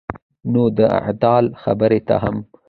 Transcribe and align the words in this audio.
نو 0.51 0.63
د 0.77 0.79
اعتدال 0.97 1.45
خبرې 1.61 1.99
ته 2.07 2.15
هم 2.23 2.37